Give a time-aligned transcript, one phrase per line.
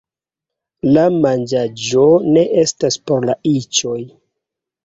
[0.97, 2.05] La manĝaĵo
[2.39, 4.01] ne estas por la iĉoj